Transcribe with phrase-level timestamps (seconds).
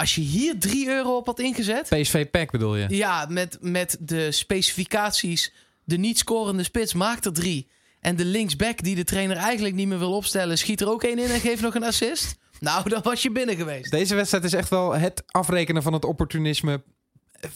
[0.00, 1.88] als je hier 3 euro op had ingezet.
[1.88, 2.86] PSV Pack bedoel je?
[2.88, 5.52] Ja, met, met de specificaties.
[5.84, 7.68] De niet scorende spits maakt er drie.
[8.00, 11.18] En de linksback die de trainer eigenlijk niet meer wil opstellen, schiet er ook één
[11.18, 12.36] in en geeft nog een assist.
[12.60, 13.90] Nou, dan was je binnen geweest.
[13.90, 16.82] Deze wedstrijd is echt wel het afrekenen van het opportunisme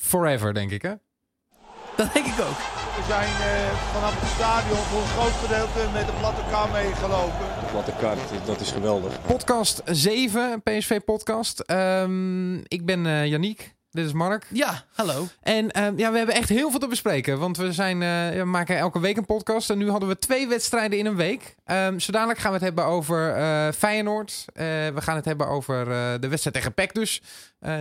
[0.01, 0.95] forever, denk ik, hè?
[1.97, 2.84] Dat denk ik ook.
[2.97, 7.47] We zijn eh, vanaf het stadion voor een groot gedeelte met de platte kar meegelopen.
[7.61, 9.13] De platte kar, dat is geweldig.
[9.27, 11.61] Podcast 7, PSV-podcast.
[11.61, 13.75] Ehm, ik ben uh, Yannick.
[13.95, 14.47] Dit is Mark.
[14.53, 15.27] Ja, hallo.
[15.41, 17.39] En uh, ja, we hebben echt heel veel te bespreken.
[17.39, 19.71] Want we, zijn, uh, we maken elke week een podcast.
[19.71, 21.55] En nu hadden we twee wedstrijden in een week.
[21.67, 24.45] Um, zo dadelijk gaan we het hebben over uh, Feyenoord.
[24.55, 25.85] we gaan het hebben over
[26.21, 27.23] de wedstrijd tegen PEC dus.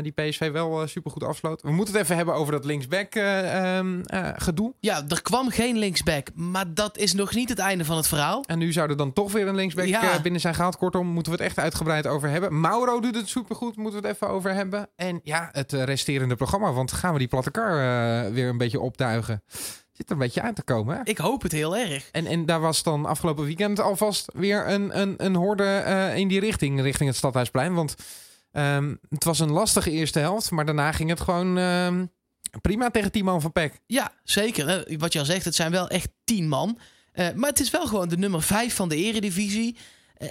[0.01, 1.61] die PSV wel supergoed afsloot.
[1.61, 4.01] We moeten het even hebben over dat linksback um,
[4.35, 4.73] gedoe.
[4.79, 6.27] Ja, er kwam geen linksback.
[6.33, 8.43] Maar dat is nog niet het einde van het verhaal.
[8.45, 10.21] En nu zou er dan toch weer een linksback Ja.
[10.21, 10.77] binnen zijn gehaald.
[10.77, 12.59] Kortom, moeten we het echt uitgebreid over hebben.
[12.59, 13.75] Mauro doet het supergoed.
[13.75, 14.89] Moeten we het even over hebben.
[14.95, 15.71] En ja, het
[16.03, 16.71] resterende programma.
[16.71, 19.43] Want gaan we die platte kar uh, weer een beetje opduigen.
[19.91, 20.95] Zit er een beetje aan te komen.
[20.95, 21.01] Hè?
[21.03, 22.09] Ik hoop het heel erg.
[22.11, 26.27] En, en daar was dan afgelopen weekend alvast weer een, een, een horde uh, in
[26.27, 26.81] die richting.
[26.81, 27.73] Richting het Stadhuisplein.
[27.73, 27.95] Want
[28.51, 30.51] um, het was een lastige eerste helft.
[30.51, 32.11] Maar daarna ging het gewoon um,
[32.61, 33.79] prima tegen 10 man van Peck.
[33.85, 34.97] Ja, zeker.
[34.97, 36.79] Wat je al zegt, het zijn wel echt 10 man.
[37.13, 39.77] Uh, maar het is wel gewoon de nummer 5 van de eredivisie.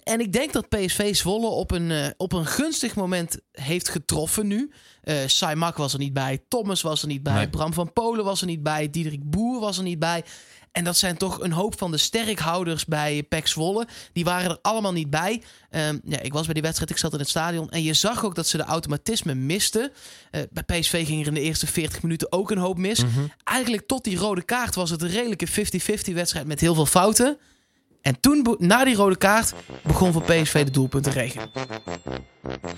[0.03, 4.47] En ik denk dat PSV Zwolle op een, uh, op een gunstig moment heeft getroffen
[4.47, 4.73] nu.
[5.05, 7.49] Uh, Saimak was er niet bij, Thomas was er niet bij, Nee.
[7.49, 10.25] Bram van Polen was er niet bij, Diederik Boer was er niet bij.
[10.73, 13.87] En dat zijn toch een hoop van de sterkhouders bij PEC Zwolle.
[14.13, 15.43] Die waren er allemaal niet bij.
[15.71, 17.71] Um, ja, ik was bij die wedstrijd, ik zat in het stadion.
[17.71, 19.93] En je zag ook dat ze de automatisme misten.
[20.31, 23.05] Uh, bij PSV ging er in de eerste 40 minuten ook een hoop mis.
[23.05, 23.21] Mhm.
[23.45, 27.39] Eigenlijk tot die rode kaart was het een redelijke 50-50 wedstrijd met heel veel fouten.
[28.03, 31.51] En toen, na die rode kaart, begon voor PSV de doelpunten regen.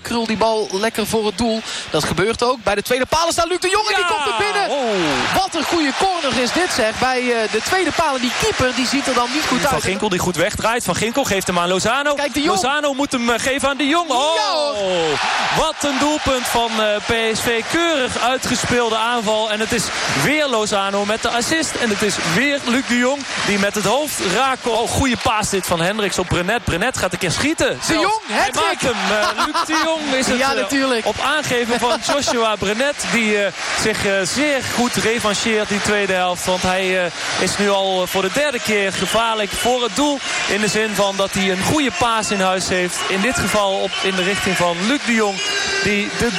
[0.01, 1.61] Krul die bal lekker voor het doel.
[1.91, 2.63] Dat gebeurt ook.
[2.63, 4.69] Bij de tweede palen staat Luc de Jong en die komt er binnen.
[4.69, 5.35] Oh.
[5.35, 6.99] Wat een goede corner is dit zeg.
[6.99, 9.83] Bij uh, de tweede palen, die keeper, die ziet er dan niet goed Van uit.
[9.83, 10.83] Ginkel die goed wegdraait.
[10.83, 12.13] Van Ginkel geeft hem aan Lozano.
[12.13, 12.55] Kijk, de Jong.
[12.55, 14.09] Lozano moet hem uh, geven aan de Jong.
[14.09, 17.63] Oh, Ja, wat een doelpunt van uh, PSV.
[17.71, 19.51] Keurig uitgespeelde aanval.
[19.51, 19.83] En het is
[20.23, 21.71] weer Lozano met de assist.
[21.75, 24.67] En het is weer Luc de Jong die met het hoofd raakt.
[24.67, 26.63] Oh, goede paas dit van Hendricks op Brenet.
[26.63, 27.79] Brenet gaat een keer schieten.
[27.87, 27.93] De.
[27.93, 28.63] Jong, Hij hat-trick.
[28.65, 28.91] maakt hem.
[29.37, 31.05] Uh, Luc de Jong is het Ja, uh, natuurlijk.
[31.05, 32.95] op aangeven van Joshua Brenet.
[33.11, 33.47] Die uh,
[33.81, 36.45] zich uh, zeer goed revancheert die tweede helft.
[36.45, 40.19] Want hij uh, is nu al voor de derde keer gevaarlijk voor het doel.
[40.47, 42.97] In de zin van dat hij een goede paas in huis heeft.
[43.07, 45.37] In dit geval op, in de richting van Luc de Jong.
[45.83, 46.31] Die de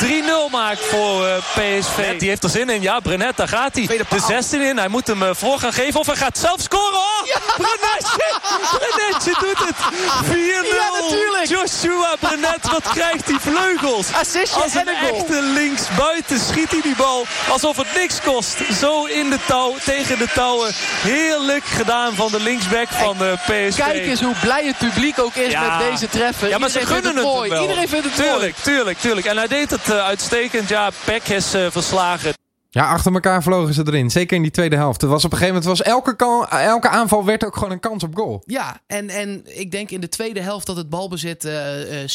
[0.49, 2.19] 3-0 maakt voor uh, PSV.
[2.19, 2.83] Die heeft er zin in.
[2.83, 3.87] Ja, Brenet, daar gaat hij.
[3.87, 4.77] De 16 in.
[4.79, 6.01] Hij moet hem uh, voor gaan geven.
[6.01, 6.99] Of hij gaat zelf scoren.
[6.99, 7.39] Oh, ja.
[7.57, 8.35] Brenetje!
[8.79, 9.77] Brenetje doet het.
[10.25, 10.77] 4-0.
[10.77, 11.47] Ja, natuurlijk.
[11.47, 14.07] Joshua Brenet, wat krijgt hij vleugels.
[14.13, 18.57] Assistje Als en een een echte linksbuiten schiet hij die bal alsof het niks kost.
[18.81, 20.73] Zo in de touw, tegen de touwen.
[21.03, 23.77] Heerlijk gedaan van de linksback van de PSV.
[23.77, 25.77] Kijk eens hoe blij het publiek ook is Ja.
[25.79, 26.49] met deze treffer.
[26.49, 27.51] Ja, maar ze Iedereen gunnen vindt het mooi.
[27.51, 27.63] wel.
[27.63, 28.31] Iedereen vindt het mooi.
[28.31, 29.27] Tuurlijk, tuurlijk, tuurlijk.
[29.27, 30.69] En hij deed het uh, uitstekend.
[30.69, 32.35] Ja, Peck is uh, verslagen.
[32.71, 34.11] Ja, achter elkaar vlogen ze erin.
[34.11, 35.01] Zeker in die tweede helft.
[35.01, 37.81] Het was op een gegeven moment was elke, kan, elke aanval werd ook gewoon een
[37.81, 38.43] kans op goal.
[38.47, 42.09] Ja, en, en ik denk in de tweede helft dat het balbezit uh, uh,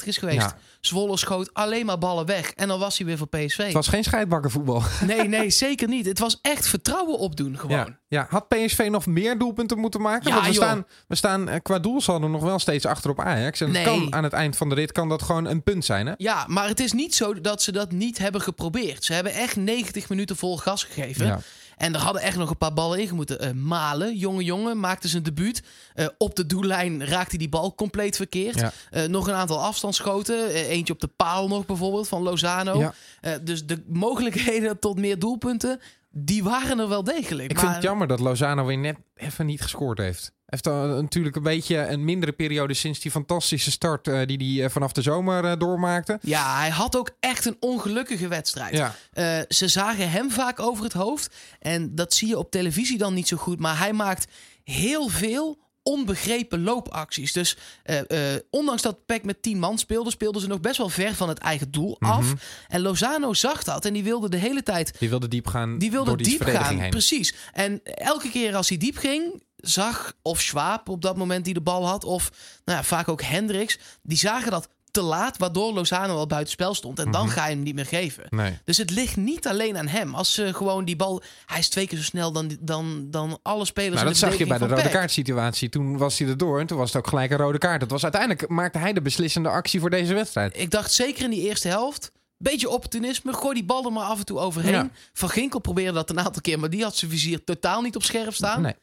[0.00, 0.36] 70-30 is geweest.
[0.36, 0.56] Ja.
[0.80, 2.50] Zwolle schoot alleen maar ballen weg.
[2.50, 3.56] En dan was hij weer voor PSV.
[3.56, 4.82] Het was geen scheidbakkenvoetbal.
[5.06, 6.06] Nee, nee, zeker niet.
[6.06, 7.76] Het was echt vertrouwen opdoen gewoon.
[7.76, 8.26] Ja, ja.
[8.30, 10.28] had PSV nog meer doelpunten moeten maken?
[10.28, 10.62] Ja, Want we joh.
[10.62, 13.60] staan, we staan eh, qua doelsaldo nog wel steeds achter op Ajax.
[13.60, 16.06] En het kan aan het eind van de rit kan dat gewoon een punt zijn,
[16.06, 16.12] hè?
[16.16, 19.04] Ja, maar het is niet zo dat ze dat niet hebben geprobeerd.
[19.04, 19.75] Ze hebben echt 90
[20.08, 21.26] minuten vol gas gegeven.
[21.26, 21.40] Ja.
[21.76, 23.44] En er hadden echt nog een paar ballen in moeten.
[23.44, 25.62] Uh, Malen, jonge jongen, maakte zijn debuut.
[25.94, 28.58] Uh, op de doellijn raakte hij die bal compleet verkeerd.
[28.60, 28.72] Ja.
[28.90, 30.48] Uh, nog een aantal afstandsschoten.
[30.48, 32.78] Eentje op de paal nog bijvoorbeeld van Lozano.
[33.20, 33.38] Ja.
[33.38, 37.50] Dus de mogelijkheden tot meer doelpunten, die waren er wel degelijk.
[37.50, 37.64] Ik maar...
[37.64, 40.32] vind het jammer dat Lozano weer net even niet gescoord heeft.
[40.46, 44.92] Heeft natuurlijk een beetje een mindere periode sinds die fantastische start uh, die hij vanaf
[44.92, 46.18] de zomer uh, doormaakte.
[46.22, 48.76] Ja, hij had ook echt een ongelukkige wedstrijd.
[48.76, 48.94] Ja.
[49.14, 51.34] Uh, ze zagen hem vaak over het hoofd.
[51.60, 53.60] En dat zie je op televisie dan niet zo goed.
[53.60, 54.26] Maar hij maakt
[54.64, 57.32] heel veel onbegrepen loopacties.
[57.32, 58.18] Dus uh, uh,
[58.50, 61.38] ondanks dat Peck met 10 man speelde, speelden ze nog best wel ver van het
[61.38, 62.24] eigen doel af.
[62.24, 62.36] Mhm.
[62.68, 64.98] En Lozano zag dat en die wilde de hele tijd.
[64.98, 65.78] Die wilde diep gaan.
[65.78, 66.78] Die wilde door die diep gaan.
[66.78, 66.90] Heen.
[66.90, 67.34] Precies.
[67.52, 71.60] En elke keer als hij diep ging, zag of Schwab op dat moment die de
[71.60, 72.30] bal had, of
[72.64, 76.98] nou ja, vaak ook Hendricks, die zagen dat te laat, waardoor Lozano al buitenspel stond.
[76.98, 77.32] En dan Mhm.
[77.34, 78.24] ga je hem niet meer geven.
[78.30, 78.58] Nee.
[78.64, 80.14] Dus het ligt niet alleen aan hem.
[80.14, 81.22] Als ze gewoon die bal...
[81.46, 84.38] Hij is twee keer zo snel dan, dan, dan alle spelers Nou, in dat zag
[84.38, 85.68] je bij de rode kaart situatie.
[85.68, 87.80] Toen was hij er door en toen was het ook gelijk een rode kaart.
[87.80, 90.58] Het was uiteindelijk maakte hij de beslissende actie voor deze wedstrijd.
[90.58, 92.12] Ik dacht zeker in die eerste helft...
[92.38, 93.32] Beetje opportunisme.
[93.32, 94.72] Gooi die bal er maar af en toe overheen.
[94.72, 94.90] Ja.
[95.12, 96.58] Van Ginkel probeerde dat een aantal keer.
[96.58, 98.62] Maar die had zijn vizier totaal niet op scherp staan.
[98.62, 98.74] Nee.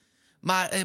[0.43, 0.79] Maar eh,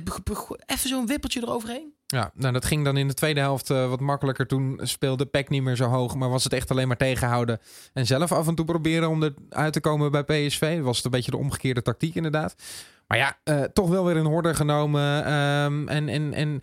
[0.66, 1.93] even zo'n wippertje eroverheen.
[2.06, 4.46] Ja, nou dat ging dan in de tweede helft eh, wat makkelijker.
[4.46, 7.60] Toen speelde Peck niet meer zo hoog, maar was het echt alleen maar tegenhouden.
[7.93, 10.81] En zelf af en toe proberen om eruit te komen bij PSV.
[10.81, 12.55] Was het een beetje de omgekeerde tactiek inderdaad.
[13.06, 15.25] Maar ja, eh, toch wel weer een horde genomen.
[15.25, 16.60] ehm, en, en, en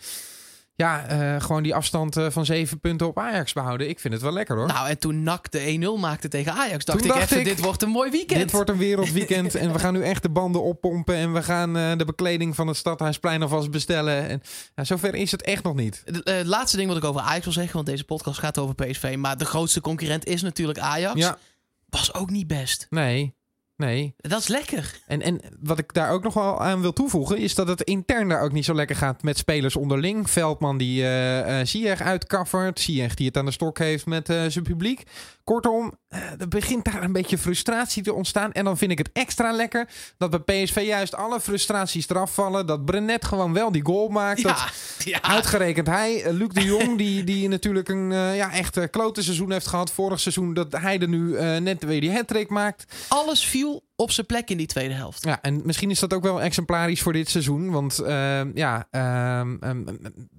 [0.77, 3.89] ja, eh, gewoon die afstand eh, van zeven punten op Ajax behouden.
[3.89, 4.68] Ik vind het wel lekker hoor.
[4.68, 7.45] Nou, en toen NAC de 1-0 maakte tegen Ajax, dacht Toen ik dacht even, ik,
[7.45, 8.39] dit wordt een mooi weekend.
[8.39, 11.16] Dit wordt een wereldweekend en we gaan nu echt de banden oppompen.
[11.16, 14.42] En we gaan eh, de bekleding van het Stadhuisplein alvast bestellen.
[14.75, 16.04] En zover is het echt nog niet.
[16.24, 19.16] Het laatste ding wat ik over Ajax wil zeggen, want deze podcast gaat over PSV.
[19.18, 21.19] Maar de grootste concurrent is natuurlijk Ajax.
[21.19, 21.38] Ja,
[21.89, 22.88] Was ook niet best.
[22.89, 23.36] nee,
[23.77, 24.13] nee.
[24.18, 25.00] Dat is lekker.
[25.07, 28.30] En, en wat ik daar ook nog wel aan wil toevoegen, is dat het intern
[28.30, 30.30] daar ook niet zo lekker gaat met spelers onderling.
[30.30, 34.63] Veldman die eh Ziyech uitkaffert, Ziyech die het aan de stok heeft met eh, zijn
[34.63, 35.04] publiek.
[35.44, 35.94] Kortom,
[36.39, 38.51] er begint daar een beetje frustratie te ontstaan.
[38.51, 39.88] En dan vind ik het extra lekker
[40.18, 42.66] dat bij PSV juist alle frustraties eraf vallen.
[42.66, 44.44] Dat Brenet gewoon wel die goal maakt.
[44.44, 45.21] Dat Ja, ja.
[45.21, 49.92] Uitgerekend hij, Luc de Jong, die, die natuurlijk een ja, echt klote seizoen heeft gehad.
[49.92, 52.86] Vorig seizoen dat hij er nu net weer die hat maakt.
[53.07, 55.24] Alles viel you op zijn plek in die tweede helft.
[55.24, 57.71] Ja, en misschien is dat ook wel exemplarisch voor dit seizoen.
[57.71, 59.83] Want ehm, ja, ehm, ehm,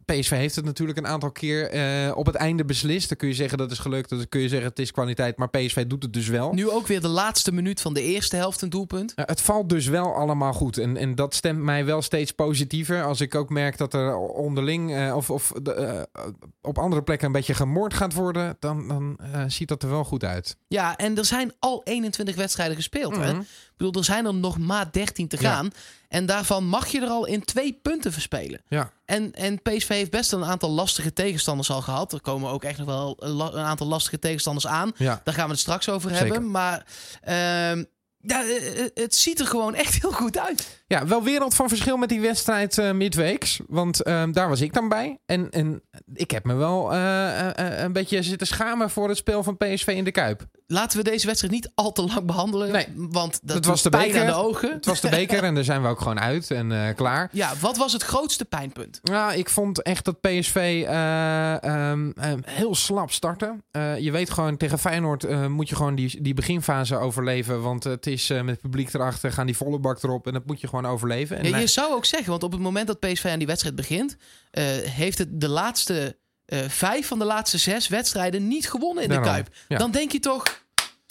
[0.04, 3.08] PSV heeft het natuurlijk een aantal keer eh, op het einde beslist.
[3.08, 5.36] Dan kun je zeggen dat is gelukt, dan kun je zeggen het is kwaliteit.
[5.36, 6.52] Maar PSV doet het dus wel.
[6.52, 9.12] Nu ook weer de laatste minuut van de eerste helft een doelpunt.
[9.14, 10.78] Het valt dus wel allemaal goed.
[10.78, 13.04] En, en dat stemt mij wel steeds positiever.
[13.04, 16.22] Als ik ook merk dat er onderling eh, of, of de, eh,
[16.60, 20.24] op andere plekken een beetje gemoord gaat worden, dan, dan ziet dat er wel goed
[20.24, 20.56] uit.
[20.68, 23.16] Ja, en er zijn al 21 wedstrijden gespeeld.
[23.16, 23.32] Hè?
[23.50, 25.50] Ik bedoel, er zijn er nog maar 13 te Ja.
[25.54, 25.70] gaan.
[26.08, 28.60] En daarvan mag je er al in twee punten verspelen.
[28.68, 28.90] Ja.
[29.04, 32.12] En, en PSV heeft best een aantal lastige tegenstanders al gehad.
[32.12, 34.92] Er komen ook echt nog wel een, la- een aantal lastige tegenstanders aan.
[34.96, 35.20] Ja.
[35.24, 36.26] Daar gaan we het straks over Zeker.
[36.26, 36.50] hebben.
[36.50, 36.86] Maar
[37.22, 37.84] ehm,
[38.20, 40.84] ja, eh, eh, het ziet er gewoon echt heel goed uit.
[40.88, 43.60] Ja, wel wereld van verschil met die wedstrijd eh, midweeks.
[43.68, 45.18] Want ehm, daar was ik dan bij.
[45.26, 45.82] En, en
[46.14, 49.86] ik heb me wel eh, eh, een beetje zitten schamen voor het spel van PSV
[49.86, 50.46] in de Kuip.
[50.66, 52.72] Laten we deze wedstrijd niet al te lang behandelen.
[52.72, 52.86] Nee.
[52.96, 54.20] Want dat Het was de pijn beker.
[54.20, 54.72] aan de ogen.
[54.72, 57.28] Het was de beker en daar zijn we ook gewoon uit en klaar.
[57.32, 59.00] Ja, wat was het grootste pijnpunt?
[59.02, 63.56] Ja, ik vond echt dat PSV eh, ehm, ehm, heel slap startte.
[63.70, 67.62] Eh, je weet gewoon, tegen Feyenoord moet je gewoon die, die beginfase overleven.
[67.62, 70.26] Want het is met het publiek erachter, gaan die volle bak erop.
[70.26, 71.38] En dat moet je gewoon overleven.
[71.38, 73.76] En Ja, je zou ook zeggen, want op het moment dat PSV aan die wedstrijd
[73.76, 74.16] begint,
[74.50, 79.08] eh, heeft het de laatste eh, vijf van de laatste zes wedstrijden niet gewonnen in
[79.08, 79.48] de Kuip.
[79.68, 79.78] ja.
[79.78, 80.65] Dan denk je toch,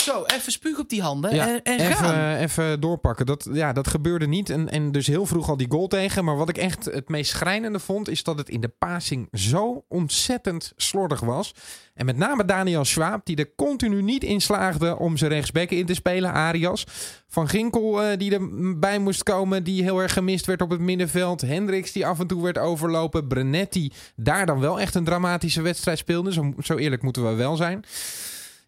[0.05, 2.13] zo, even spuug op die handen Ja, en, en gaan.
[2.13, 3.25] even, even doorpakken.
[3.25, 4.49] Dat, ja, dat gebeurde niet.
[4.49, 6.25] En, en dus heel vroeg al die goal tegen.
[6.25, 8.09] Maar wat ik echt het meest schrijnende vond...
[8.09, 11.53] is dat het in de passing zo ontzettend slordig was.
[11.93, 13.25] En met name Daniel Schwab...
[13.25, 16.31] die er continu niet in slaagde om zijn rechtsback in te spelen.
[16.31, 16.85] Arias.
[17.27, 19.63] Van Ginkel eh, die erbij moest komen...
[19.63, 21.41] die heel erg gemist werd op het middenveld.
[21.41, 23.27] Hendricks die af en toe werd overlopen.
[23.27, 26.33] Brenetti daar dan wel echt een dramatische wedstrijd speelde.
[26.33, 27.85] Zo, zo eerlijk moeten we wel zijn.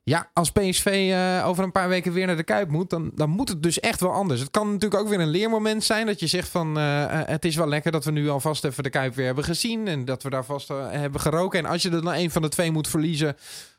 [0.07, 3.29] Ja, als PSV eh, over een paar weken weer naar de Kuip moet, dan, dan
[3.29, 4.39] moet het dus echt wel anders.
[4.39, 7.45] Het kan natuurlijk ook weer een leermoment zijn dat je zegt van eh, eh, het
[7.45, 10.23] is wel lekker dat we nu alvast even de Kuip weer hebben gezien en dat
[10.23, 11.59] we daar vast hebben geroken.
[11.59, 13.35] En als je er dan een van de twee moet verliezen,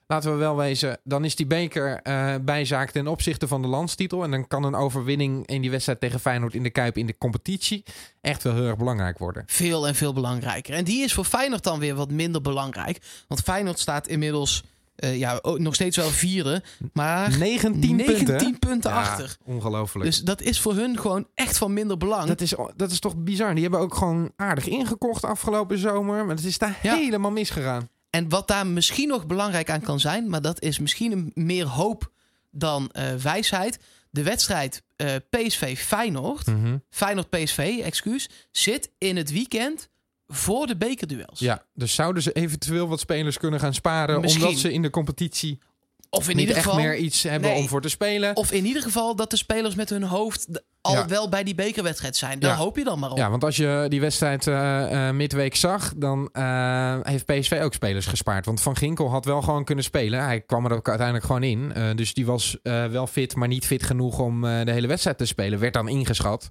[0.07, 2.01] laten we wel wezen, dan is die beker
[2.45, 4.25] bijzaak ten opzichte van de landstitel.
[4.25, 7.19] En dan kan een overwinning in die wedstrijd tegen Feyenoord in de Kuip in de
[7.19, 7.85] competitie
[8.21, 9.43] echt wel heel erg belangrijk worden.
[9.47, 10.75] Veel en veel belangrijker.
[10.75, 12.99] En die is voor Feyenoord dan weer wat minder belangrijk.
[13.29, 14.65] Want Feyenoord staat inmiddels
[14.99, 16.63] eh, ja, ook nog steeds wel vierde,
[16.93, 18.59] maar 19, 19 punten.
[18.59, 19.37] punten Ja, achter.
[19.45, 20.05] Ongelooflijk.
[20.05, 22.25] Dus dat is voor hun gewoon echt van minder belang.
[22.29, 23.53] Dat is, dat is toch bizar.
[23.55, 26.27] Die hebben ook gewoon aardig ingekocht afgelopen zomer.
[26.27, 26.95] Maar het is daar Ja.
[26.95, 27.89] helemaal misgegaan.
[28.11, 31.67] En wat daar misschien nog belangrijk aan kan zijn, maar dat is misschien een meer
[31.67, 32.11] hoop
[32.51, 33.79] dan eh, wijsheid.
[34.11, 36.47] De wedstrijd eh, PSV Feyenoord,
[36.91, 39.89] Feyenoord PSV, excuus, zit in het weekend
[40.29, 41.39] voor de bekerduels.
[41.39, 44.21] Ja, dus zouden ze eventueel wat spelers kunnen gaan sparen...
[44.21, 44.45] Misschien.
[44.45, 45.59] omdat ze in de competitie
[46.11, 47.59] Of in niet ieder echt geval meer iets hebben Nee.
[47.61, 48.37] om voor te spelen.
[48.37, 50.47] Of in ieder geval dat de spelers met hun hoofd
[50.89, 51.07] al Ja.
[51.07, 52.39] wel bij die bekerwedstrijd zijn.
[52.39, 52.57] Daar Ja.
[52.57, 53.17] hoop je dan maar op.
[53.17, 58.07] Ja, want als je die wedstrijd eh, midweek zag, dan eh, heeft PSV ook spelers
[58.07, 58.47] gespaard.
[58.47, 60.25] Want Van Ginkel had wel gewoon kunnen spelen.
[60.25, 61.73] Hij kwam er ook uiteindelijk gewoon in.
[61.97, 65.59] Dus die was wel fit, maar niet fit genoeg om de hele wedstrijd te spelen.
[65.59, 66.49] Werd dan ingeschat.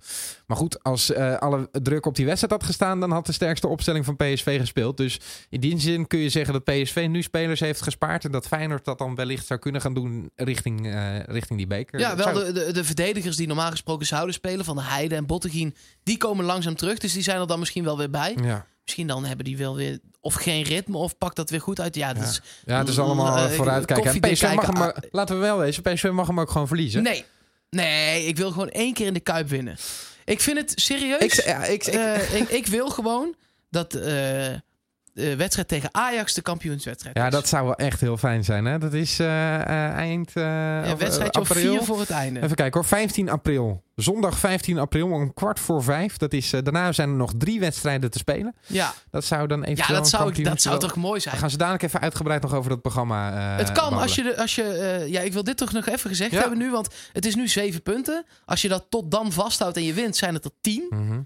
[0.47, 4.05] Maar goed, als alle druk op die wedstrijd had gestaan, dan had de sterkste opstelling
[4.05, 4.97] van PSV gespeeld.
[4.97, 8.25] Dus in die zin kun je zeggen dat PSV nu spelers heeft gespaard.
[8.25, 10.95] En dat Feyenoord dat dan wellicht zou kunnen gaan doen richting,
[11.27, 11.99] richting die beker.
[11.99, 15.15] Ja, wel Zou- de, de, de verdedigers die normaal gesproken zouden spelen, van de Heide
[15.15, 16.97] en Bottegien, die komen langzaam terug.
[16.97, 18.37] Dus die zijn er dan misschien wel weer bij.
[18.41, 18.65] Ja.
[18.83, 21.95] Misschien dan hebben die wel weer of geen ritme of pakt dat weer goed uit.
[21.95, 22.29] Ja, dat Ja.
[22.29, 22.41] is...
[22.65, 24.11] Ja, het is allemaal uh, vooruitkijken.
[24.21, 27.03] En PSV mag hem, maar- laten we wel wezen, PSV mag hem ook gewoon verliezen.
[27.03, 27.25] Nee.
[27.69, 29.77] Nee, ik wil gewoon één keer in de Kuip winnen.
[30.25, 31.19] Ik vind het serieus.
[31.21, 33.35] Ik, ja, ik, ik, Eh, ik, ik wil gewoon
[33.69, 34.53] dat eh,
[35.17, 38.65] de wedstrijd tegen Ajax de kampioenswedstrijd ja, dat zou wel echt heel fijn zijn.
[38.65, 38.77] Hè?
[38.77, 41.71] Dat is eh, eh, eind eh eh, wedstrijdje of april.
[41.73, 42.41] vier voor het einde.
[42.41, 43.83] Even kijken hoor, 15 april.
[43.95, 46.17] Zondag 15 april om kwart voor vijf.
[46.17, 48.55] Dat is, eh, daarna zijn er nog drie wedstrijden te spelen.
[48.67, 51.37] Ja, Dat zou dan ja eventueel dat, zou, ik, dat zou toch mooi zijn?
[51.37, 54.03] Gaan ze dadelijk even uitgebreid nog over dat programma eh, het kan babbelen.
[54.03, 54.23] als je...
[54.23, 56.39] De, als je eh, ja, ik wil dit toch nog even gezegd Ja.
[56.39, 56.71] hebben nu.
[56.71, 58.25] Want het is nu zeven punten.
[58.45, 60.85] Als je dat tot dan vasthoudt en je wint, zijn het er tien.
[60.89, 61.19] Mhm.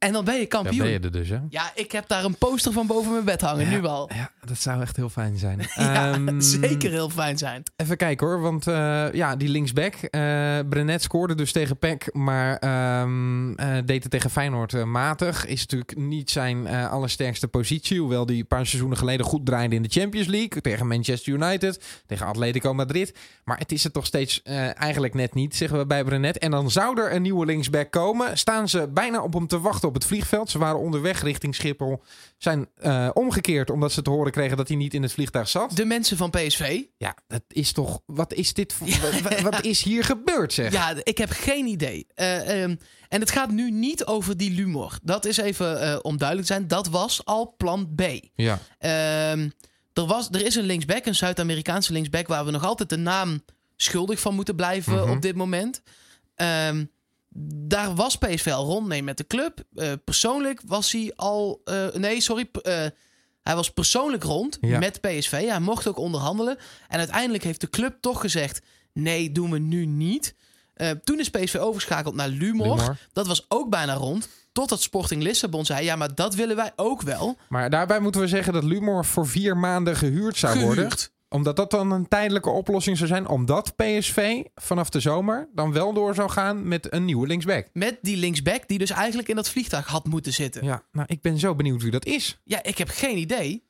[0.00, 0.76] En dan ben je Ja, kampioen.
[0.78, 1.38] ben Ja, je er dus, hè?
[1.74, 3.70] ik heb daar een poster van boven mijn bed hangen.
[3.70, 3.76] Ja.
[3.76, 4.10] Nu al.
[4.14, 5.58] Ja, dat zou echt heel fijn zijn.
[5.74, 7.62] Ja, Ehm, zeker heel fijn zijn.
[7.76, 9.94] Even kijken hoor, want eh, ja, die linksback.
[9.94, 15.46] eh Brenet scoorde dus tegen PEC, maar ehm, eh, deed het tegen Feyenoord matig.
[15.46, 18.00] Is natuurlijk niet zijn allersterkste positie.
[18.00, 20.60] Hoewel die een paar seizoenen geleden goed draaide in de Champions League.
[20.60, 23.14] Tegen Manchester United, tegen Atletico Madrid.
[23.44, 24.42] Maar het is het toch steeds
[24.74, 26.38] eigenlijk net niet, zeggen we bij Brenet.
[26.38, 28.38] En dan zou er een nieuwe linksback komen.
[28.38, 30.50] Staan ze bijna op hem te wachten op het vliegveld.
[30.50, 32.02] Ze waren onderweg richting Schiphol.
[32.38, 35.76] Zijn eh, omgekeerd omdat ze te horen kregen dat hij niet in het vliegtuig zat.
[35.76, 36.82] De mensen van PSV.
[36.96, 38.00] Ja, dat is toch.
[38.06, 38.72] Wat is dit?
[38.72, 38.98] Voor, Ja.
[39.22, 40.72] wat, wat is hier gebeurd, zeg?
[40.72, 42.06] Ja, ik heb geen idee.
[42.14, 42.76] Eh, ehm,
[43.08, 44.98] en het gaat nu niet over die Lumor.
[45.02, 46.68] Dat is even eh, om duidelijk te zijn.
[46.68, 48.02] Dat was al plan B.
[48.34, 48.58] Ja.
[48.78, 49.48] Ehm,
[49.92, 52.26] er, was, er is een linksback, een Zuid-Amerikaanse linksback...
[52.26, 53.42] waar we nog altijd de naam
[53.76, 55.10] schuldig van moeten blijven Mhm.
[55.10, 55.82] op dit moment.
[56.34, 56.84] Ehm,
[57.66, 59.62] daar was PSV al rond mee met de club.
[59.74, 61.60] Eh, persoonlijk was hij al...
[61.64, 62.48] eh, nee, sorry.
[62.62, 62.86] eh,
[63.42, 64.78] hij was persoonlijk rond Ja.
[64.78, 65.30] met PSV.
[65.48, 66.56] Hij mocht ook onderhandelen.
[66.88, 68.62] En uiteindelijk heeft de club toch gezegd...
[68.92, 70.34] nee, doen we nu niet.
[71.04, 72.76] Toen is PSV overgeschakeld naar Lumor.
[72.76, 72.96] Lumor.
[73.12, 74.28] Dat was ook bijna rond.
[74.52, 75.84] Totdat Sporting Lissabon zei...
[75.84, 77.36] ja, maar dat willen wij ook wel.
[77.48, 80.88] Maar daarbij moeten we zeggen dat Lumor voor vier maanden gehuurd zou worden.
[81.34, 83.28] Omdat dat dan een tijdelijke oplossing zou zijn.
[83.28, 87.68] Omdat PSV vanaf de zomer dan wel door zou gaan met een nieuwe linksback.
[87.72, 90.64] Met die linksback die dus eigenlijk in dat vliegtuig had moeten zitten.
[90.64, 92.40] Ja, Ja, nou, ik ben zo benieuwd wie dat is.
[92.62, 93.68] ik heb geen idee.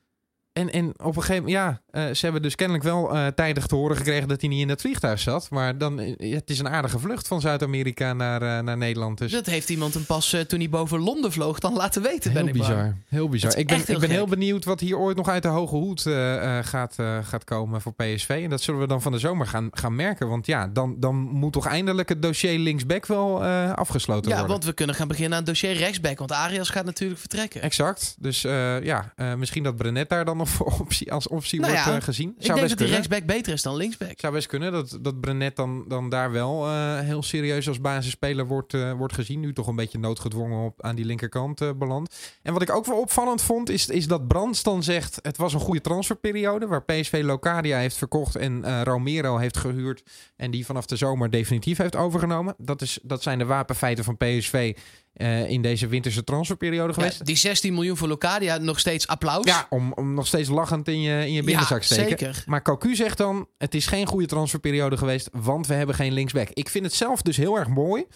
[0.52, 3.66] En, en op een gegeven moment, ja, eh, ze hebben dus kennelijk wel eh, tijdig
[3.66, 5.50] te horen gekregen dat hij niet in het vliegtuig zat.
[5.50, 9.18] Maar dan, eh, het is een aardige vlucht van Zuid-Amerika naar, naar Nederland.
[9.18, 12.32] Dus Dat heeft iemand hem pas toen hij boven Londen vloog dan laten weten.
[12.32, 12.68] ben Heel ik bang.
[12.74, 12.96] bizar.
[13.08, 13.56] Heel bizar.
[13.56, 16.02] Ik ben, heel ik ben heel benieuwd wat hier ooit nog uit de hoge hoed
[16.62, 18.40] gaat, gaat komen voor PSV.
[18.44, 20.28] En dat zullen we dan van de zomer gaan, gaan merken.
[20.28, 24.52] Want ja, dan, dan moet toch eindelijk het dossier linksback wel afgesloten Ja, worden.
[24.52, 26.18] want we kunnen gaan beginnen aan het dossier rechtsback.
[26.18, 27.62] Want Arias gaat natuurlijk vertrekken.
[27.62, 28.16] Exact.
[28.18, 28.40] Dus
[28.82, 32.02] ja, misschien dat Brenet daar dan nog voor optie, als optie Nou wordt ja, eh,
[32.02, 32.28] gezien.
[32.28, 34.20] ik Zou denk best dat die rechtsback beter is dan linksback.
[34.20, 38.46] Zou best kunnen dat, dat Brenet dan, dan daar wel eh, heel serieus als basisspeler
[38.46, 39.40] wordt, eh, wordt gezien.
[39.40, 42.14] Nu toch een beetje noodgedwongen op, aan die linkerkant eh beland.
[42.42, 45.18] En wat ik ook wel opvallend vond, is, is dat Brands dan zegt...
[45.22, 48.36] het was een goede transferperiode waar PSV Locadia heeft verkocht...
[48.36, 50.02] en Romero heeft gehuurd
[50.36, 52.54] en die vanaf de zomer definitief heeft overgenomen.
[52.58, 54.76] Dat, is, dat zijn de wapenfeiten van PSV
[55.12, 57.24] eh, in deze winterse transferperiode Ja, geweest.
[57.26, 59.44] die 16 miljoen voor Locadia, nog steeds applaus.
[59.44, 62.18] Ja, om, om nog steeds lachend in je, in je binnenzak Ja, steken.
[62.18, 62.42] zeker.
[62.46, 66.48] Maar Cocu zegt dan, het is geen goede transferperiode geweest, want we hebben geen linksback.
[66.48, 68.06] Ik vind het zelf dus heel erg mooi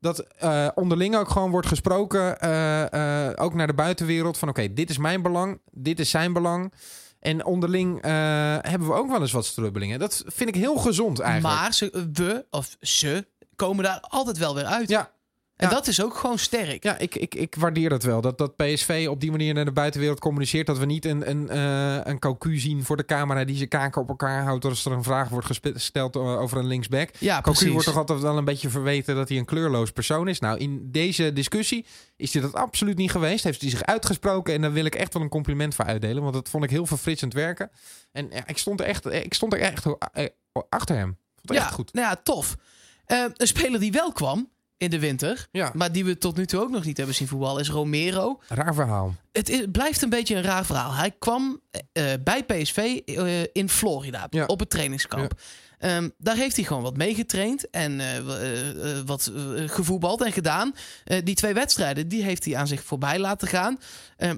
[0.00, 4.90] dat eh, onderling ook gewoon wordt gesproken, eh, ook naar de buitenwereld, van oké, dit
[4.90, 6.72] is mijn belang, dit is zijn belang.
[7.20, 8.02] En onderling
[8.62, 9.98] hebben we ook wel eens wat strubbelingen.
[9.98, 11.54] Dat vind ik heel gezond eigenlijk.
[11.60, 13.26] Maar ze, we, of ze,
[13.56, 14.88] komen daar altijd wel weer uit.
[14.88, 15.10] ja,
[15.60, 15.74] en ja.
[15.74, 16.82] dat is ook gewoon sterk.
[16.82, 18.20] Ja, ik, ik, ik waardeer dat wel.
[18.20, 20.66] Dat, dat PSV op die manier naar de buitenwereld communiceert.
[20.66, 24.02] Dat we niet een, een, eh een Cocu zien voor de camera die zijn kaken
[24.02, 24.64] op elkaar houdt.
[24.64, 27.10] Als er een vraag wordt gesteld eh, over een linksback.
[27.18, 30.38] Ja, Cocu wordt toch altijd wel een beetje verweten dat hij een kleurloos persoon is.
[30.38, 31.86] Nou, in deze discussie
[32.16, 33.44] is hij dat absoluut niet geweest.
[33.44, 36.22] Heeft hij zich uitgesproken en daar wil ik echt wel een compliment voor uitdelen.
[36.22, 37.70] Want dat vond ik heel verfrissend werken.
[38.12, 40.26] En ja, ik, stond er echt, ik stond er echt eh,
[40.68, 41.18] achter hem.
[41.44, 41.92] Vond ja, echt goed.
[41.92, 42.56] Nou ja, tof.
[43.04, 44.48] Eh, een speler die wel kwam
[44.80, 47.28] in de winter, Ja, maar die we tot nu toe ook nog niet hebben zien
[47.28, 48.40] voetballen, is Romero.
[48.48, 49.14] raar verhaal.
[49.32, 50.92] Het is, blijft een beetje een raar verhaal.
[50.92, 51.60] Hij kwam
[51.92, 54.44] eh, bij PSV eh, in Florida Ja.
[54.46, 55.40] op het trainingskamp.
[55.78, 60.32] Ehm, daar heeft hij gewoon wat meegetraind en eh, eh, eh, wat eh, gevoetbald en
[60.32, 60.74] gedaan.
[61.04, 63.78] Eh, die twee wedstrijden die heeft hij aan zich voorbij laten gaan.
[64.16, 64.36] Ehm,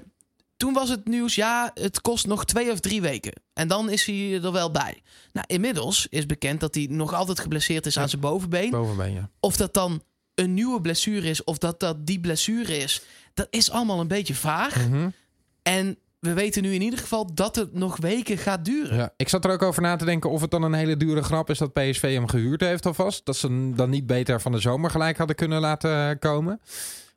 [0.57, 3.33] toen was het nieuws, ja, het kost nog twee of drie weken.
[3.53, 5.01] En dan is hij er wel bij.
[5.33, 8.01] Nou, inmiddels is bekend dat hij nog altijd geblesseerd is Ja.
[8.01, 8.69] aan zijn bovenbeen.
[8.69, 9.29] Bovenbeen, ja.
[9.39, 10.01] Of dat dan
[10.35, 14.35] een nieuwe blessure is, of dat dat die blessure is, dat is allemaal een beetje
[14.35, 14.87] vaag.
[14.87, 15.09] Mhm.
[15.61, 18.97] En we weten nu in ieder geval dat het nog weken gaat duren.
[18.97, 21.23] Ja, ik zat er ook over na te denken of het dan een hele dure
[21.23, 23.25] grap is dat PSV hem gehuurd heeft alvast.
[23.25, 26.61] Dat ze hem dan niet beter van de zomer gelijk hadden kunnen laten komen.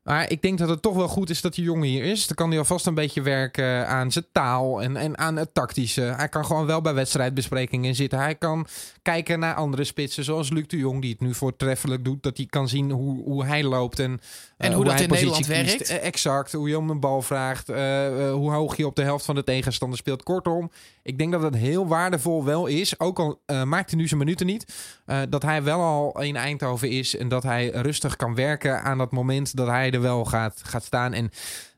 [0.06, 2.26] Maar ik denk dat het toch wel goed is dat die jongen hier is.
[2.26, 6.00] Dan kan hij alvast een beetje werken aan zijn taal en, en aan het tactische.
[6.00, 8.18] Hij kan gewoon wel bij wedstrijdbesprekingen zitten.
[8.18, 8.66] Hij kan
[9.02, 12.22] kijken naar andere spitsen, zoals Luc de Jong, die het nu voortreffelijk doet.
[12.22, 14.20] Dat hij kan zien hoe, hoe hij loopt en,
[14.56, 15.88] En eh, hoe dat hij in positie Nederland kiest.
[15.88, 16.02] werkt.
[16.02, 19.24] Eh, exact, hoe je om een bal vraagt, eh, hoe hoog je op de helft
[19.24, 20.22] van de tegenstander speelt.
[20.22, 20.70] Kortom,
[21.02, 23.00] ik denk dat het heel waardevol wel is.
[23.00, 24.94] Ook al maakt hij nu zijn minuten niet.
[25.28, 27.16] dat hij wel al in Eindhoven is.
[27.16, 31.12] En dat hij rustig kan werken aan dat moment dat hij wel gaat, gaat staan.
[31.12, 31.30] En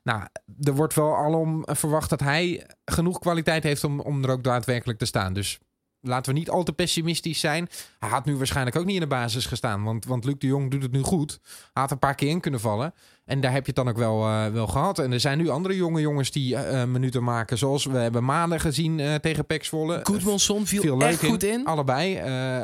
[0.03, 0.23] nou,
[0.61, 4.99] er wordt wel alom verwacht dat hij genoeg kwaliteit heeft om, om er ook daadwerkelijk
[4.99, 5.33] te staan.
[5.33, 5.59] Dus
[6.01, 7.69] laten we niet al te pessimistisch zijn.
[7.99, 9.83] Hij had nu waarschijnlijk ook niet in de basis gestaan.
[9.83, 11.39] Want, want Luc de Jong doet het nu goed.
[11.73, 12.93] Had een paar keer in kunnen vallen.
[13.29, 14.99] En daar heb je het dan ook wel, eh, wel gehad.
[14.99, 17.57] En er zijn nu andere jonge jongens die eh, minuten maken.
[17.57, 19.99] Zoals we hebben Maanden gezien tegen Pek Zwolle.
[20.03, 21.65] Goedmanson viel, Viel leuk echt goed in.
[21.65, 22.21] Allebei.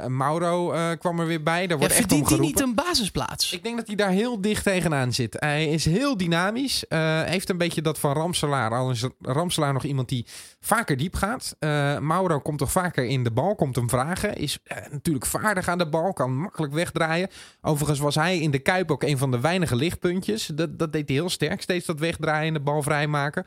[0.08, 1.68] Mauro kwam er weer bij.
[1.68, 3.54] Daar Ja, wordt echt om verdient hij niet een basisplaats?
[3.54, 5.36] Ik denk dat hij daar heel dicht tegenaan zit.
[5.40, 6.86] Hij is heel dynamisch.
[7.26, 8.72] heeft een beetje dat van Ramselaar.
[8.72, 10.26] Al is Ramselaar nog iemand die
[10.60, 11.56] vaker diep gaat.
[12.00, 14.36] Mauro komt toch vaker in de bal, komt hem vragen.
[14.36, 14.60] Is
[14.92, 17.30] natuurlijk vaardig aan de bal, kan makkelijk wegdraaien.
[17.62, 20.52] Overigens was hij in de Kuip ook een van de weinige lichtpuntjes.
[20.56, 23.46] Dat, dat deed hij heel sterk, steeds dat wegdraaien en de bal vrijmaken.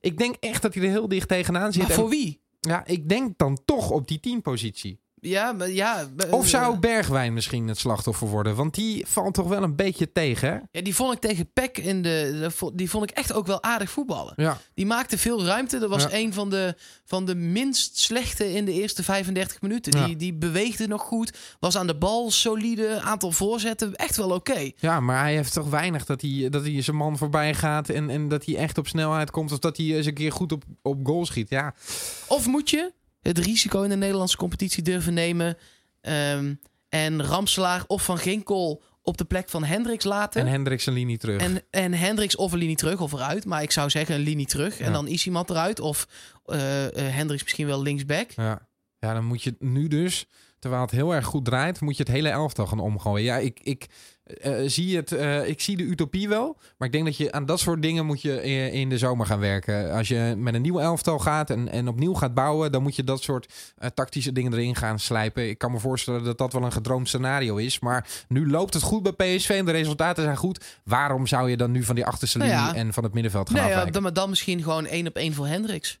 [0.00, 1.82] Ik denk echt dat hij er heel dicht tegenaan zit.
[1.82, 2.40] Maar En, voor wie?
[2.60, 5.00] ja, ik denk dan toch op die teampositie.
[5.20, 6.08] Ja, maar ja.
[6.16, 8.54] eh, Of zou Bergwijn misschien het slachtoffer worden?
[8.54, 10.58] Want die valt toch wel een beetje tegen, hè?
[10.70, 13.90] Ja, die vond ik tegen Peck in de, Die vond ik echt ook wel aardig
[13.90, 14.32] voetballen.
[14.36, 14.58] Ja.
[14.74, 15.78] Die maakte veel ruimte.
[15.78, 16.08] Dat was Ja.
[16.12, 19.98] een van de, van de minst slechte in de eerste 35 minuten.
[19.98, 20.06] Ja.
[20.06, 21.36] Die, die beweegde nog goed.
[21.60, 23.00] Was aan de bal solide.
[23.00, 23.94] Aantal voorzetten.
[23.96, 24.70] Echt wel oké.
[24.76, 28.10] Ja, maar hij heeft toch weinig dat hij, dat hij zijn man voorbij gaat en,
[28.10, 29.52] en dat hij echt op snelheid komt.
[29.52, 31.50] Of dat hij eens een keer goed op, op goal schiet.
[31.50, 31.74] Ja,
[32.26, 35.56] Of moet je het risico in de Nederlandse competitie durven nemen.
[36.00, 36.54] ehm,
[36.88, 40.40] en Ramselaar of Van Ginkel op de plek van Hendricks laten.
[40.40, 41.40] en Hendricks een linie terug.
[41.40, 43.44] En, en Hendricks of een linie terug of eruit.
[43.44, 44.80] Maar ik zou zeggen een linie terug.
[44.80, 45.80] En dan is iemand eruit.
[45.80, 46.08] Of
[46.44, 46.58] eh,
[46.94, 48.30] Hendricks misschien wel linksback.
[48.30, 48.68] Ja.
[48.98, 50.26] ja, dan moet je nu dus,
[50.58, 53.24] terwijl het heel erg goed draait, moet je het hele elftal gaan omgooien.
[53.24, 53.86] Ja, ik, ik,
[54.28, 56.56] eh, zie, het, eh, ik zie de utopie wel.
[56.78, 59.26] Maar ik denk dat je aan dat soort dingen moet je in, in de zomer
[59.26, 59.92] gaan werken.
[59.92, 63.04] Als je met een nieuw elftal gaat en, en opnieuw gaat bouwen, dan moet je
[63.04, 65.48] dat soort eh, tactische dingen erin gaan slijpen.
[65.48, 67.78] Ik kan me voorstellen dat dat wel een gedroomd scenario is.
[67.78, 70.64] Maar nu loopt het goed bij PSV en de resultaten zijn goed.
[70.84, 72.74] Waarom zou je dan nu van die achterste Nou linie ja.
[72.74, 73.92] en van het middenveld gaan Nee, ja, afwijken?
[73.92, 75.98] dan, maar dan misschien gewoon één op één voor Hendricks.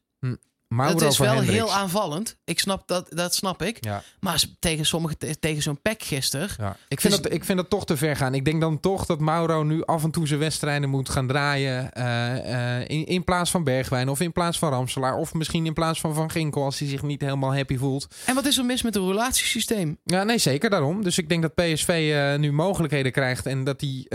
[0.68, 1.52] Mauro het is wel Hendricks.
[1.56, 2.36] heel aanvallend.
[2.44, 3.84] Ik snap dat, dat snap ik.
[3.84, 4.02] Ja.
[4.20, 6.48] Maar tegen sommige te- tegen zo'n pack gisteren.
[6.58, 6.76] Ja.
[6.88, 8.34] Ik, vind Dus- dat, ik vind dat toch te ver gaan.
[8.34, 11.92] Ik denk dan toch dat Mauro nu af en toe zijn wedstrijden moet gaan draaien.
[11.92, 15.14] eh, eh, in, in plaats van Bergwijn of in plaats van Ramselaar.
[15.16, 18.06] Of misschien in plaats van Van Ginkel als hij zich niet helemaal happy voelt.
[18.26, 19.98] En wat is er mis met het relatiesysteem?
[20.04, 21.02] Ja, nee, zeker daarom.
[21.02, 23.46] Dus ik denk dat PSV eh, nu mogelijkheden krijgt.
[23.46, 24.08] En dat, die,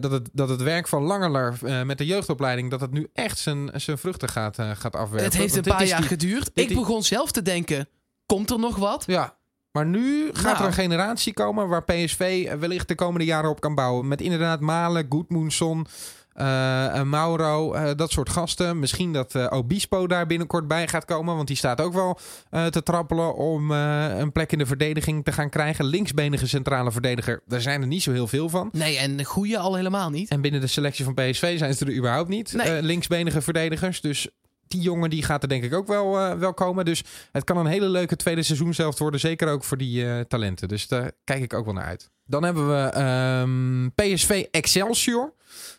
[0.00, 2.70] dat, het, dat het werk van Langerler eh, met de jeugdopleiding...
[2.70, 5.24] dat het nu echt zijn, zijn vruchten gaat, gaat afwerpen.
[5.24, 6.50] het heeft een dit paar jaar die- geduurd.
[6.54, 7.88] dit Ik begon zelf te denken,
[8.26, 9.04] komt er nog wat?
[9.06, 9.34] Ja,
[9.72, 10.58] maar nu gaat Nou.
[10.58, 14.08] er een generatie komen waar PSV wellicht de komende jaren op kan bouwen.
[14.08, 15.86] Met inderdaad Malen, Goedmoensson,
[16.32, 18.78] eh, eh, Mauro, eh, dat soort gasten.
[18.78, 21.36] Misschien dat Obispo daar binnenkort bij gaat komen.
[21.36, 22.18] Want die staat ook wel
[22.70, 25.84] te trappelen om een plek in de verdediging te gaan krijgen.
[25.84, 28.68] Linksbenige centrale verdediger, daar zijn er niet zo heel veel van.
[28.72, 30.30] Nee, en de goede al helemaal niet.
[30.30, 32.52] En binnen de selectie van PSV zijn ze er überhaupt niet.
[32.52, 32.82] Nee.
[32.82, 34.00] linksbenige verdedigers.
[34.00, 34.28] Dus
[34.70, 36.84] die jongen die gaat er denk ik ook wel, eh, wel komen.
[36.84, 37.02] Dus
[37.32, 39.20] het kan een hele leuke tweede seizoen zelf worden.
[39.20, 40.68] Zeker ook voor die eh, talenten.
[40.68, 42.10] Dus daar kijk ik ook wel naar uit.
[42.24, 45.34] Dan hebben we ehm, PSV Excelsior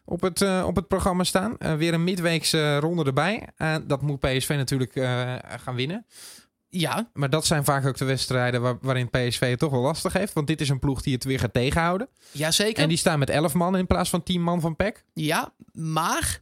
[0.06, 1.56] op het, eh, op het programma staan.
[1.77, 3.47] Weer een midweekse ronde erbij.
[3.88, 4.93] Dat moet PSV natuurlijk
[5.63, 6.06] gaan winnen.
[6.69, 10.13] Ja, Maar dat zijn vaak ook de wedstrijden waar- waarin PSV het toch wel lastig
[10.13, 10.34] heeft.
[10.34, 12.10] Want dit is een ploeg die het weer gaat tegenhouden.
[12.32, 12.84] jazeker.
[12.84, 15.04] En die staan met 11 man in plaats van 10 man van PEC.
[15.13, 16.41] Ja, maar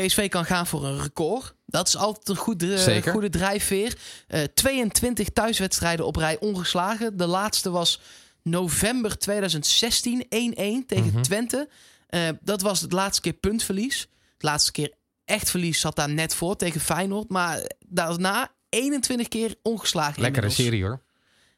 [0.00, 1.54] PSV kan gaan voor een record.
[1.66, 3.98] Dat is altijd een goed, eh, goede drijfveer.
[4.26, 7.16] Eh 22 thuiswedstrijden op rij ongeslagen.
[7.16, 8.00] De laatste was
[8.42, 11.22] november 2016, 1-1 tegen Mhm.
[11.22, 11.68] Twente.
[12.06, 14.08] Eh, dat was het laatste keer puntverlies.
[14.38, 14.92] De laatste keer
[15.24, 17.28] echt verlies zat daar net voor tegen Feyenoord.
[17.28, 21.02] Maar daarna 21 keer ongeslagen Lekkere serie hoor.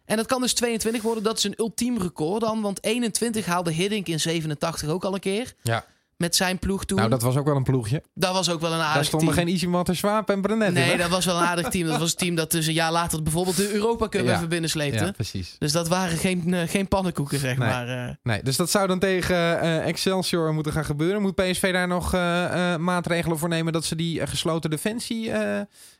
[0.05, 1.23] En dat kan dus 22 worden.
[1.23, 2.61] Dat is een ultiem record dan.
[2.61, 5.55] Want 21 haalde Hiddink in 87 ook al een keer.
[5.63, 5.87] Ja.
[6.19, 6.99] Met zijn ploeg toen.
[6.99, 8.03] Nou, dat was ook wel een ploegje.
[8.15, 9.47] dat was ook wel een aardig Daar stonden team.
[9.61, 11.87] geen Easy Swaap en Brenet Nee, dat was wel een aardig team.
[11.89, 14.35] Dat was het team dat dus een jaar later bijvoorbeeld de Europa Cup Ja.
[14.37, 15.05] even binnensleepte.
[15.05, 15.57] Ja, precies.
[15.59, 17.69] Dus dat waren geen, eh, geen pannenkoeken, zeg Nee.
[17.69, 17.89] maar.
[17.89, 18.15] eh.
[18.23, 21.23] Nee, dus dat zou dan tegen eh, Excelsior moeten gaan gebeuren.
[21.23, 22.13] Moet PSV daar nog
[22.79, 25.33] maatregelen voor nemen dat ze die gesloten defensie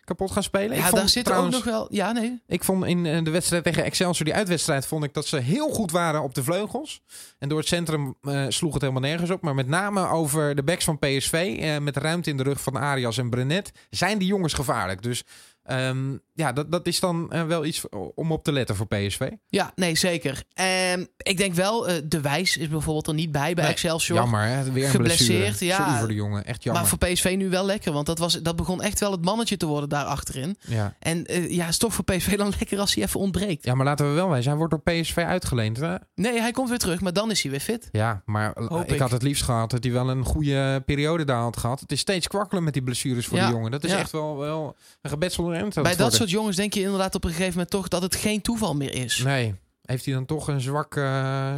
[0.05, 0.71] kapot gaan spelen?
[0.71, 1.87] Ik ja, vond daar zit trouwens- ook nog wel...
[1.91, 2.43] Ja, nee.
[2.47, 5.91] Ik vond in de wedstrijd tegen Excelsior, die uitwedstrijd, vond ik dat ze heel goed
[5.91, 7.01] waren op de vleugels.
[7.39, 8.15] En door het centrum
[8.49, 9.43] sloeg het helemaal nergens op.
[9.43, 12.77] Maar met name over de backs van PSV, eh, met ruimte in de rug van
[12.79, 15.03] Arias en Brenet, zijn die jongens gevaarlijk.
[15.03, 15.25] Dus
[15.63, 19.31] ehm, ja, dat, dat is dan eh, wel iets om op te letten voor PSV.
[19.49, 20.43] Ja, nee, zeker.
[20.55, 24.19] En ik denk wel, eh, De Wijs is bijvoorbeeld er niet bij bij Nee, Excelsior.
[24.19, 24.73] Jammer, hè?
[24.73, 25.77] weer een Geblesseerd, ja.
[25.77, 26.83] Sorry voor de jongen, echt jammer.
[26.83, 29.57] Maar voor PSV nu wel lekker, want dat, was, dat begon echt wel het mannetje
[29.57, 30.57] te worden daar achterin.
[30.67, 30.95] ja.
[30.99, 33.65] En eh, ja, is toch voor PSV dan lekker als hij even ontbreekt.
[33.65, 35.77] ja, maar laten we wel wijzen, hij wordt door PSV uitgeleend.
[35.77, 35.95] Hè?
[36.15, 37.89] Nee, hij komt weer terug, maar dan is hij weer fit.
[37.93, 38.99] Ja, maar ik, ik.
[38.99, 41.81] had het liefst gehad dat hij wel een goede periode daar had gehad.
[41.81, 43.71] Het is steeds kwakkelen met die blessures voor Ja, de jongen.
[43.71, 43.99] Dat is ja.
[43.99, 45.75] echt wel, wel een gebetselde rent.
[45.83, 48.41] Bij dat soort jongens denk je inderdaad op een gegeven moment toch dat het geen
[48.41, 49.19] toeval meer is.
[49.19, 49.55] Nee.
[49.89, 51.01] Heeft hij dan toch een zwakke,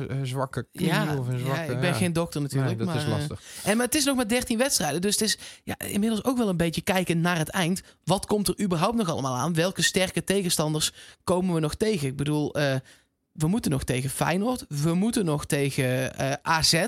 [0.09, 1.73] een zwakke knie Ja, of een ja, zwakke...
[1.73, 1.95] ik ben ja.
[1.95, 2.77] geen dokter natuurlijk.
[2.77, 3.41] Nee, dat maar, is eh, lastig.
[3.65, 5.01] En, maar het is nog maar 13 wedstrijden.
[5.01, 7.83] Dus het is ja, inmiddels ook wel een beetje kijken naar het eind.
[8.05, 9.55] Wat komt er überhaupt nog allemaal aan?
[9.55, 10.93] Welke sterke tegenstanders
[11.25, 12.09] komen we nog tegen?
[12.09, 12.75] Ik bedoel, eh,
[13.33, 14.65] we moeten nog tegen Feyenoord.
[14.69, 16.85] We moeten nog tegen eh, AZ.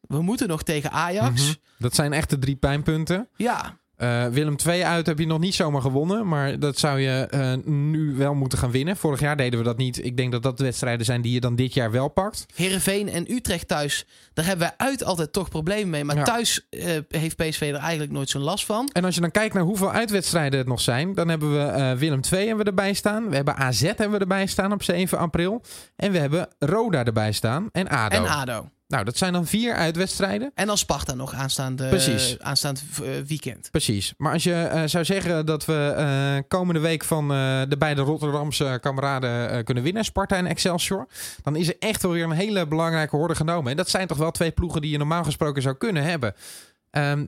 [0.00, 1.42] We moeten nog tegen Ajax.
[1.42, 1.54] Mhm.
[1.78, 3.28] Dat zijn echt de drie pijnpunten.
[3.36, 6.28] Ja, Eh, Willem 2 uit heb je nog niet zomaar gewonnen.
[6.28, 8.96] Maar dat zou je eh, nu wel moeten gaan winnen.
[8.96, 10.04] Vorig jaar deden we dat niet.
[10.04, 12.46] Ik denk dat dat de wedstrijden zijn die je dan dit jaar wel pakt.
[12.54, 14.06] Heerenveen en Utrecht thuis.
[14.32, 16.04] Daar hebben wij uit altijd toch problemen mee.
[16.04, 16.22] Maar Ja.
[16.22, 18.88] thuis eh, heeft PSV er eigenlijk nooit zo'n last van.
[18.92, 22.20] En als je dan kijkt naar hoeveel uitwedstrijden het nog zijn, dan hebben we Willem
[22.20, 23.28] 2 hebben we erbij staan.
[23.28, 25.62] We hebben AZ hebben we erbij staan op 7 april.
[25.96, 28.16] En we hebben Roda erbij staan en ADO.
[28.16, 28.68] En ADO.
[28.90, 30.50] Nou, dat zijn dan vier uitwedstrijden.
[30.54, 32.38] En dan Sparta nog aanstaande, Precies.
[32.38, 33.68] aanstaand eh, weekend.
[33.70, 34.14] Precies.
[34.16, 38.00] Maar als je eh, zou zeggen dat we eh, komende week van eh, de beide
[38.02, 41.06] Rotterdamse kameraden eh, kunnen winnen, Sparta en Excelsior,
[41.42, 43.70] dan is er echt wel weer een hele belangrijke horde genomen.
[43.70, 46.34] En dat zijn toch wel twee ploegen die je normaal gesproken zou kunnen hebben.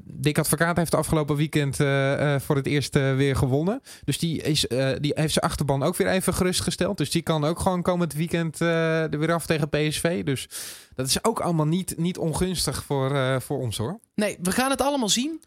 [0.05, 3.83] Dick Advocaat heeft afgelopen weekend eh, eh, voor het eerst eh, weer gewonnen.
[4.05, 4.61] Dus die, is,
[5.01, 6.99] die heeft zijn achterban ook weer even gerustgesteld.
[6.99, 10.25] Dus die kan ook gewoon komend weekend er weer af tegen PSV.
[10.25, 10.49] Dus
[10.95, 13.99] dat is ook allemaal niet, niet ongunstig voor, voor ons hoor.
[14.15, 15.41] Nee, we gaan het allemaal zien.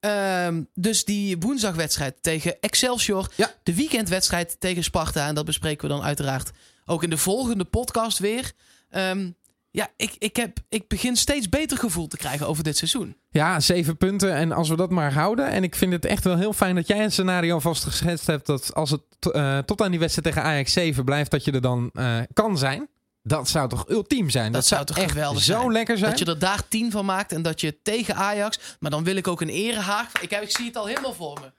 [0.00, 3.28] Ehm, dus die woensdagwedstrijd tegen Excelsior.
[3.34, 3.54] Ja.
[3.62, 5.26] De weekendwedstrijd tegen Sparta.
[5.26, 6.50] En dat bespreken we dan uiteraard
[6.84, 8.52] ook in de volgende podcast weer.
[8.90, 9.30] Ehm,
[9.72, 13.16] ja, ik, ik, heb, ik begin steeds beter gevoel te krijgen over dit seizoen.
[13.30, 14.34] Ja, zeven punten.
[14.34, 15.48] En als we dat maar houden.
[15.48, 18.46] En ik vind het echt wel heel fijn dat jij een scenario vast geschetst hebt.
[18.46, 21.60] Dat als het eh, tot aan die wedstrijd tegen Ajax 7 blijft, dat je er
[21.60, 22.88] dan eh, kan zijn.
[23.22, 24.52] Dat zou toch ultiem zijn?
[24.52, 25.72] Dat zou toch echt geweldig zo zijn?
[25.72, 26.10] lekker zijn?
[26.10, 28.58] Dat je er daar tien van maakt en dat je tegen Ajax...
[28.80, 30.12] Maar dan wil ik ook een erehaag.
[30.20, 31.52] Ik, heb, ik zie het al helemaal voor me.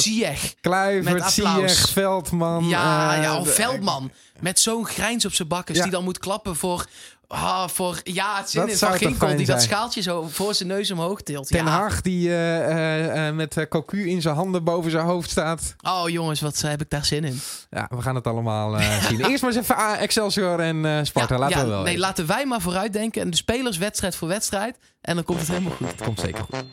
[0.00, 0.42] Ziyech.
[0.42, 1.30] met Kluivert.
[1.30, 2.68] Ziyech, Veldman.
[2.68, 4.12] Ja, eh, ja, de- Veldman.
[4.40, 5.76] Met zo'n grijns op zijn bakkes.
[5.76, 5.82] Ja.
[5.82, 6.86] Die dan moet klappen voor...
[7.34, 9.36] Ah, voor ja, het zin Dat in Van Ginkel.
[9.36, 11.46] Die dat schaaltje zo voor zijn neus omhoog tilt.
[11.46, 11.70] Ten ja.
[11.70, 15.74] Hag die eh, eh, met uh, cocu in zijn handen boven zijn hoofd staat.
[15.82, 17.40] Oh jongens, wat heb ik daar zin in.
[17.70, 19.24] Ja, we gaan het allemaal zien.
[19.24, 21.34] Eerst maar eens even Excelsior en Sparta.
[21.34, 23.22] Ja, Laten ja, we wel Nee, laten wij maar vooruitdenken.
[23.22, 24.78] En de spelers wedstrijd voor wedstrijd.
[25.00, 25.94] En dan komt het helemaal goed.
[26.02, 26.64] Komt zeker goed.